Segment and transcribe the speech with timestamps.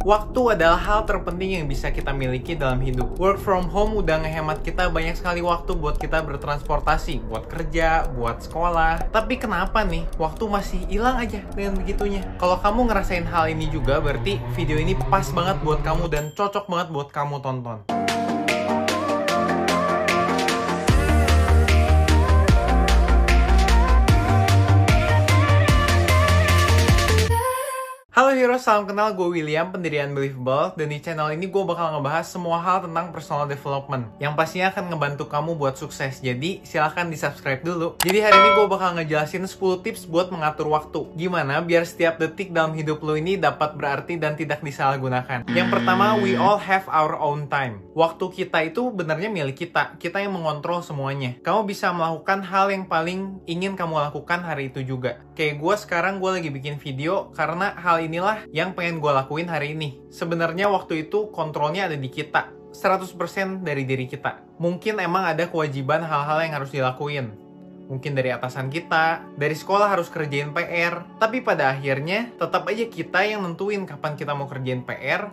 [0.00, 3.20] Waktu adalah hal terpenting yang bisa kita miliki dalam hidup.
[3.20, 8.40] Work from home udah ngehemat kita banyak sekali waktu buat kita bertransportasi, buat kerja, buat
[8.40, 9.12] sekolah.
[9.12, 12.24] Tapi kenapa nih waktu masih hilang aja dengan begitunya?
[12.40, 16.64] Kalau kamu ngerasain hal ini juga, berarti video ini pas banget buat kamu dan cocok
[16.64, 17.99] banget buat kamu tonton.
[28.20, 29.16] Halo Hero, salam kenal.
[29.16, 30.76] Gue William, pendirian Believable.
[30.76, 34.92] Dan di channel ini gue bakal ngebahas semua hal tentang personal development Yang pastinya akan
[34.92, 36.20] ngebantu kamu buat sukses.
[36.20, 37.96] Jadi silahkan di subscribe dulu.
[38.04, 41.08] Jadi hari ini gue bakal ngejelasin 10 tips buat mengatur waktu.
[41.16, 45.48] Gimana biar setiap detik dalam hidup lo ini dapat berarti dan tidak disalahgunakan.
[45.56, 47.80] Yang pertama, we all have our own time.
[47.96, 49.96] Waktu kita itu benernya milik kita.
[49.96, 51.40] Kita yang mengontrol semuanya.
[51.40, 55.24] Kamu bisa melakukan hal yang paling ingin kamu lakukan hari itu juga.
[55.32, 59.78] Kayak gue sekarang gue lagi bikin video karena hal inilah yang pengen gue lakuin hari
[59.78, 60.02] ini.
[60.10, 62.50] Sebenarnya waktu itu kontrolnya ada di kita.
[62.74, 64.42] 100% dari diri kita.
[64.58, 67.34] Mungkin emang ada kewajiban hal-hal yang harus dilakuin.
[67.90, 71.02] Mungkin dari atasan kita, dari sekolah harus kerjain PR.
[71.18, 75.26] Tapi pada akhirnya tetap aja kita yang nentuin kapan kita mau kerjain PR,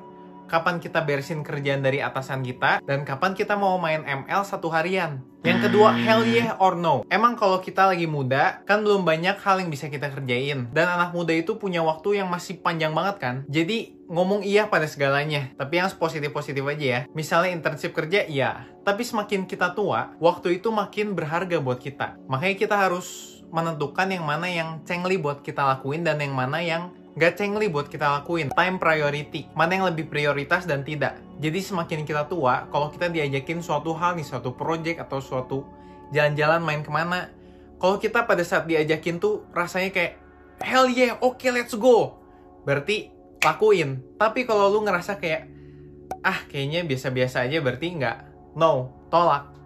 [0.48, 5.22] kapan kita beresin kerjaan dari atasan kita, dan kapan kita mau main ML satu harian.
[5.46, 7.08] Yang kedua, hell yeah or no.
[7.08, 10.68] Emang kalau kita lagi muda, kan belum banyak hal yang bisa kita kerjain.
[10.76, 13.36] Dan anak muda itu punya waktu yang masih panjang banget kan.
[13.48, 15.54] Jadi, ngomong iya pada segalanya.
[15.56, 17.00] Tapi yang positif-positif aja ya.
[17.16, 18.68] Misalnya internship kerja, iya.
[18.84, 22.20] Tapi semakin kita tua, waktu itu makin berharga buat kita.
[22.28, 26.92] Makanya kita harus menentukan yang mana yang cengli buat kita lakuin dan yang mana yang
[27.18, 28.54] Gak cengli buat kita lakuin.
[28.54, 29.50] Time priority.
[29.58, 31.18] Mana yang lebih prioritas dan tidak.
[31.42, 35.66] Jadi semakin kita tua, kalau kita diajakin suatu hal nih, suatu project atau suatu
[36.14, 37.34] jalan-jalan main ke mana,
[37.82, 40.14] kalau kita pada saat diajakin tuh rasanya kayak,
[40.62, 42.22] hell yeah, oke okay, let's go.
[42.70, 43.10] Berarti
[43.42, 44.02] lakuin.
[44.22, 45.50] Tapi kalau lu ngerasa kayak,
[46.22, 48.18] ah kayaknya biasa-biasa aja berarti nggak.
[48.54, 49.58] No, tolak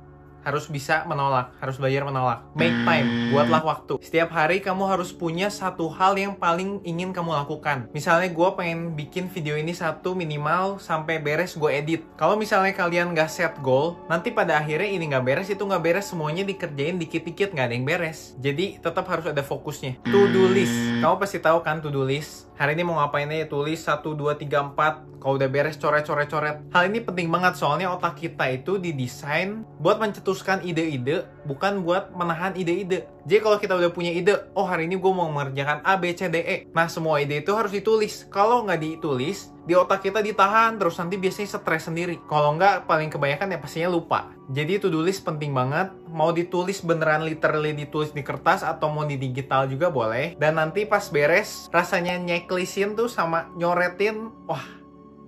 [0.42, 2.39] harus bisa menolak, harus belajar menolak.
[2.58, 3.94] Make time, buatlah waktu.
[4.02, 7.88] Setiap hari kamu harus punya satu hal yang paling ingin kamu lakukan.
[7.94, 12.01] Misalnya gue pengen bikin video ini satu minimal sampai beres gue edit.
[12.18, 16.09] Kalau misalnya kalian gak set goal, nanti pada akhirnya ini gak beres, itu gak beres,
[16.09, 18.34] semuanya dikerjain dikit-dikit gak ada yang beres.
[18.41, 20.01] Jadi tetap harus ada fokusnya.
[20.09, 20.75] To do list.
[21.00, 22.51] Kamu pasti tahu kan to do list?
[22.62, 26.94] Hari ini mau ngapain aja tulis 1, 2, 3, 4 Kalau udah beres coret-coret-coret Hal
[26.94, 29.97] ini penting banget soalnya otak kita itu didesain buat
[30.31, 34.96] mencetuskan ide-ide Bukan buat menahan ide-ide Jadi kalau kita udah punya ide Oh hari ini
[34.96, 38.64] gue mau mengerjakan A, B, C, D, E Nah semua ide itu harus ditulis Kalau
[38.64, 42.18] nggak ditulis di otak kita ditahan terus nanti biasanya stres sendiri.
[42.25, 44.34] Kalau nggak paling kebanyakan ya pastinya lupa.
[44.50, 45.94] Jadi do list penting banget.
[46.09, 50.34] Mau ditulis beneran literally ditulis di kertas atau mau di digital juga boleh.
[50.42, 54.81] Dan nanti pas beres rasanya nyeklisin tuh sama nyoretin, wah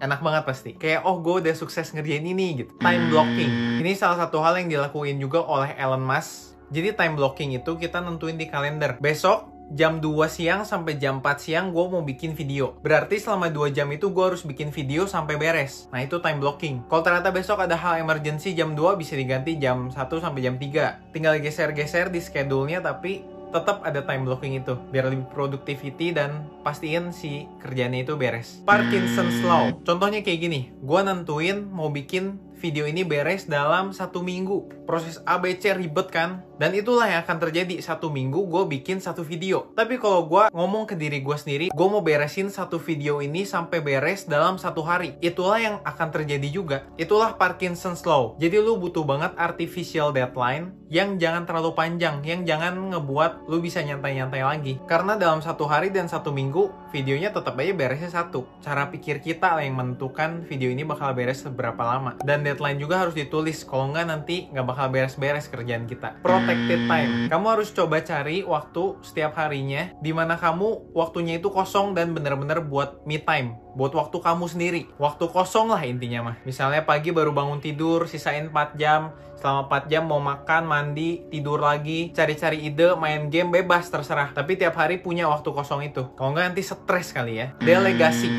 [0.03, 0.72] enak banget pasti.
[0.75, 2.75] Kayak oh gue udah sukses ngerjain ini gitu.
[2.84, 3.80] Time blocking.
[3.80, 6.59] Ini salah satu hal yang dilakuin juga oleh Elon Musk.
[6.75, 9.00] Jadi time blocking itu kita nentuin di kalender.
[9.00, 12.75] Besok jam 2 siang sampai jam 4 siang gue mau bikin video.
[12.84, 15.88] Berarti selama 2 jam itu gue harus bikin video sampai beres.
[15.90, 16.84] Nah itu time blocking.
[16.91, 21.16] Kalau ternyata besok ada hal emergency jam 2 bisa diganti jam 1 sampai jam 3.
[21.16, 27.14] Tinggal geser-geser di schedule-nya tapi tetap ada time blocking itu biar lebih productivity dan pastiin
[27.14, 28.66] si kerjanya itu beres.
[28.66, 29.69] Parkinson's Law.
[29.86, 34.88] Contohnya kayak gini, gue nentuin mau bikin video ini beres dalam satu minggu.
[34.88, 36.47] Proses ABC ribet kan?
[36.56, 37.75] Dan itulah yang akan terjadi.
[37.84, 39.68] Satu minggu gue bikin satu video.
[39.75, 43.84] Tapi kalau gue ngomong ke diri gue sendiri, gue mau beresin satu video ini sampai
[43.84, 45.19] beres dalam satu hari.
[45.19, 46.88] Itulah yang akan terjadi juga.
[46.96, 48.40] Itulah Parkinson's Law.
[48.40, 52.23] Jadi lu butuh banget artificial deadline yang jangan terlalu panjang.
[52.23, 54.79] Yang jangan ngebuat lu bisa nyantai-nyantai lagi.
[54.88, 58.45] Karena dalam satu hari dan satu minggu, videonya tetap aja beresnya satu.
[58.61, 62.15] Cara pikir kita lah yang menentukan video ini bakal beres seberapa lama.
[62.21, 67.25] Dan deadline juga harus ditulis kalau nggak nanti nggak bakal beres-beres kerjaan kita protected time
[67.31, 72.61] kamu harus coba cari waktu setiap harinya di mana kamu waktunya itu kosong dan bener-bener
[72.61, 77.34] buat me time buat waktu kamu sendiri waktu kosong lah intinya mah misalnya pagi baru
[77.34, 82.96] bangun tidur sisain 4 jam selama 4 jam mau makan, mandi, tidur lagi, cari-cari ide,
[82.96, 84.31] main game bebas terserah.
[84.31, 86.16] Tapi tiap hari punya waktu kosong itu.
[86.16, 87.52] Kalau nggak nanti stres kali ya.
[87.59, 88.31] Delegasi.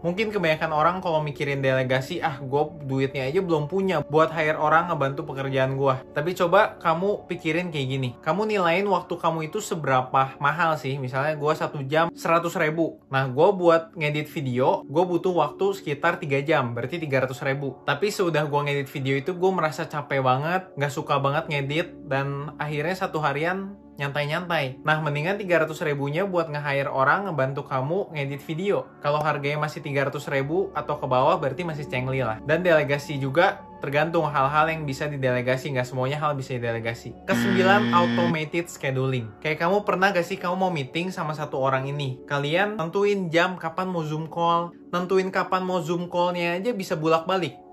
[0.00, 4.88] Mungkin kebanyakan orang kalau mikirin delegasi, ah gue duitnya aja belum punya buat hire orang
[4.88, 5.94] ngebantu pekerjaan gue.
[6.16, 8.10] Tapi coba kamu pikirin kayak gini.
[8.24, 10.96] Kamu nilain waktu kamu itu seberapa mahal sih.
[10.96, 12.96] Misalnya gue satu jam 100 ribu.
[13.12, 16.72] Nah gue buat ngedit video, gue butuh waktu sekitar 3 jam.
[16.72, 17.76] Berarti 300 ribu.
[17.84, 22.56] Tapi sudah gue ngedit video itu gue merasa capek banget nggak suka banget ngedit, dan
[22.56, 24.80] akhirnya satu harian nyantai-nyantai.
[24.80, 28.88] Nah, mendingan 300 ribunya buat nge-hire orang ngebantu kamu ngedit video.
[29.04, 32.40] Kalau harganya masih 300 ribu atau ke bawah berarti masih cengli lah.
[32.48, 35.76] Dan delegasi juga tergantung hal-hal yang bisa didelegasi.
[35.76, 37.12] Nggak semuanya hal bisa didelegasi.
[37.28, 39.28] Kesembilan automated scheduling.
[39.44, 42.24] Kayak kamu pernah gak sih kamu mau meeting sama satu orang ini?
[42.24, 44.72] Kalian tentuin jam kapan mau zoom call.
[44.90, 47.70] Nentuin kapan mau zoom callnya aja bisa bulak balik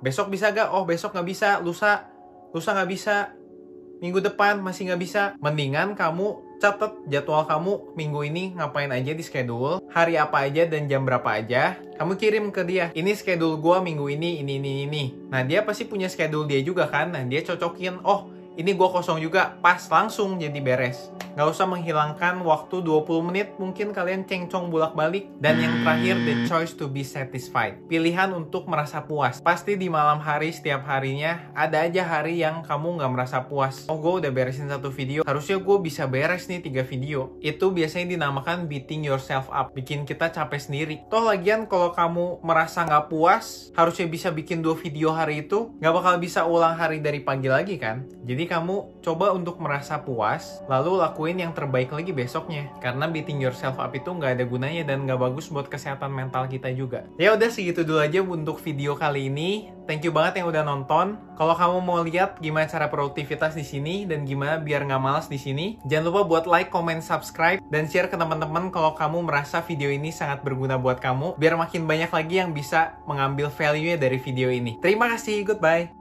[0.00, 1.60] besok bisa gak oh besok nggak bisa.
[1.60, 2.08] Lusa.
[2.50, 3.30] Lusa nggak bisa
[4.00, 9.24] minggu depan masih nggak bisa mendingan kamu catat jadwal kamu minggu ini ngapain aja di
[9.24, 11.80] schedule, hari apa aja dan jam berapa aja.
[11.96, 15.04] Kamu kirim ke dia, ini schedule gua minggu ini, ini, ini, ini.
[15.32, 19.22] Nah dia pasti punya schedule dia juga kan, nah dia cocokin, oh ini gue kosong
[19.22, 21.10] juga, pas langsung jadi beres.
[21.38, 25.30] Gak usah menghilangkan waktu 20 menit, mungkin kalian cengcong bolak-balik.
[25.38, 27.78] Dan yang terakhir, the choice to be satisfied.
[27.86, 29.38] Pilihan untuk merasa puas.
[29.38, 33.86] Pasti di malam hari setiap harinya, ada aja hari yang kamu gak merasa puas.
[33.86, 37.38] Oh, gue udah beresin satu video, harusnya gue bisa beres nih tiga video.
[37.38, 41.06] Itu biasanya dinamakan beating yourself up, bikin kita capek sendiri.
[41.06, 45.94] Toh lagian kalau kamu merasa gak puas, harusnya bisa bikin dua video hari itu, gak
[45.94, 48.02] bakal bisa ulang hari dari pagi lagi kan?
[48.40, 52.72] Jadi kamu coba untuk merasa puas, lalu lakuin yang terbaik lagi besoknya.
[52.80, 56.72] Karena beating yourself up itu nggak ada gunanya dan nggak bagus buat kesehatan mental kita
[56.72, 57.04] juga.
[57.20, 59.68] Ya udah segitu dulu aja untuk video kali ini.
[59.84, 61.20] Thank you banget yang udah nonton.
[61.36, 65.36] Kalau kamu mau lihat gimana cara produktivitas di sini dan gimana biar nggak malas di
[65.36, 69.92] sini, jangan lupa buat like, comment, subscribe, dan share ke teman-teman kalau kamu merasa video
[69.92, 74.48] ini sangat berguna buat kamu, biar makin banyak lagi yang bisa mengambil value-nya dari video
[74.48, 74.80] ini.
[74.80, 75.99] Terima kasih, goodbye.